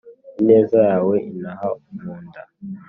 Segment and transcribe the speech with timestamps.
[0.39, 1.67] ineza yawe intaha
[1.99, 2.41] mu nda